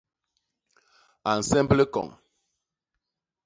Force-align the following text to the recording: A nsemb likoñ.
A 1.29 1.31
nsemb 1.39 1.69
likoñ. 1.77 2.07